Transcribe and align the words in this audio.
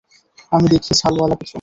আমি 0.51 0.67
দেখি 0.73 0.91
ছালওয়ালা 1.01 1.35
কিছু। 1.35 1.49